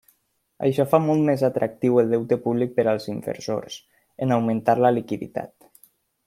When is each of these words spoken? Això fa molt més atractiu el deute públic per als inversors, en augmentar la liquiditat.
Això 0.67 0.85
fa 0.93 0.99
molt 1.01 1.27
més 1.27 1.43
atractiu 1.49 1.99
el 2.03 2.09
deute 2.15 2.39
públic 2.45 2.73
per 2.79 2.87
als 2.95 3.05
inversors, 3.13 3.77
en 4.27 4.35
augmentar 4.39 4.77
la 4.87 4.93
liquiditat. 4.99 5.55